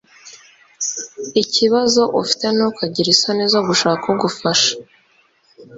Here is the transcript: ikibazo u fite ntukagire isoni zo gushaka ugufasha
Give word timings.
ikibazo 1.43 2.01
u 2.19 2.21
fite 2.27 2.47
ntukagire 2.55 3.09
isoni 3.15 3.43
zo 3.53 3.61
gushaka 3.67 4.03
ugufasha 4.13 4.73